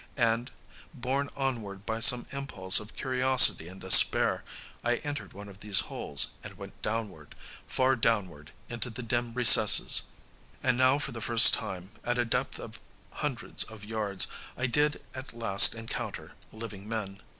[0.17, 0.49] And,
[0.95, 4.43] borne onward by some impulse of curiosity and despair,
[4.83, 7.35] I entered one of these holes, and went downward,
[7.67, 10.01] far downward into the dim recesses.
[10.63, 12.79] And now for the first time, at a depth of
[13.11, 14.25] hundreds of yards,
[14.57, 17.21] I did at last encounter living men.